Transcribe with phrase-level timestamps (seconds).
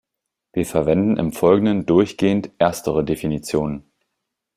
[0.53, 3.83] Wir verwenden im Folgenden durchgehend erstere Definition.